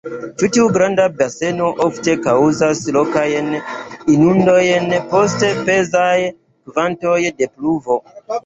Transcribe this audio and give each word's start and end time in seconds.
Ĉi-tiu 0.41 0.63
granda 0.77 1.03
baseno 1.17 1.67
ofte 1.87 2.15
kaŭzas 2.23 2.81
lokajn 2.97 3.51
inundojn 4.15 4.91
post 5.13 5.47
pezaj 5.69 6.17
kvantoj 6.73 7.19
da 7.29 7.55
pluvo. 7.55 8.05